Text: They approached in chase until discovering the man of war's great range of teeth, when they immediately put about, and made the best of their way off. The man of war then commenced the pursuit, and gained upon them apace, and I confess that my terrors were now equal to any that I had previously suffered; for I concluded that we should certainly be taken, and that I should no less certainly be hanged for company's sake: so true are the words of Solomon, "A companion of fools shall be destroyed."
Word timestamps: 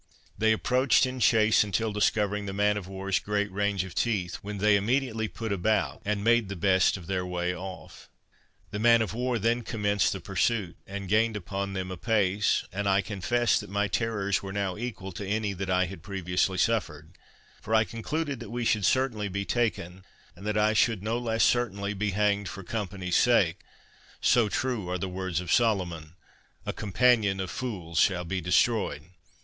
They 0.35 0.51
approached 0.51 1.05
in 1.05 1.19
chase 1.19 1.63
until 1.63 1.93
discovering 1.93 2.47
the 2.47 2.53
man 2.53 2.75
of 2.75 2.87
war's 2.87 3.19
great 3.19 3.51
range 3.51 3.83
of 3.83 3.93
teeth, 3.93 4.37
when 4.41 4.57
they 4.57 4.75
immediately 4.75 5.27
put 5.27 5.51
about, 5.51 6.01
and 6.03 6.23
made 6.23 6.49
the 6.49 6.55
best 6.55 6.97
of 6.97 7.05
their 7.05 7.23
way 7.23 7.55
off. 7.55 8.09
The 8.71 8.79
man 8.79 9.03
of 9.03 9.13
war 9.13 9.37
then 9.37 9.61
commenced 9.61 10.11
the 10.11 10.19
pursuit, 10.19 10.75
and 10.87 11.07
gained 11.07 11.37
upon 11.37 11.73
them 11.73 11.91
apace, 11.91 12.63
and 12.73 12.89
I 12.89 13.01
confess 13.01 13.59
that 13.59 13.69
my 13.69 13.87
terrors 13.87 14.41
were 14.41 14.51
now 14.51 14.75
equal 14.75 15.11
to 15.11 15.27
any 15.27 15.53
that 15.53 15.69
I 15.69 15.85
had 15.85 16.01
previously 16.01 16.57
suffered; 16.57 17.11
for 17.61 17.75
I 17.75 17.83
concluded 17.83 18.39
that 18.39 18.49
we 18.49 18.65
should 18.65 18.85
certainly 18.85 19.27
be 19.27 19.45
taken, 19.45 20.03
and 20.35 20.47
that 20.47 20.57
I 20.57 20.73
should 20.73 21.03
no 21.03 21.19
less 21.19 21.43
certainly 21.43 21.93
be 21.93 22.09
hanged 22.09 22.49
for 22.49 22.63
company's 22.63 23.17
sake: 23.17 23.59
so 24.19 24.49
true 24.49 24.89
are 24.89 24.97
the 24.97 25.07
words 25.07 25.39
of 25.39 25.53
Solomon, 25.53 26.13
"A 26.65 26.73
companion 26.73 27.39
of 27.39 27.51
fools 27.51 27.99
shall 27.99 28.23
be 28.25 28.41
destroyed." 28.41 29.03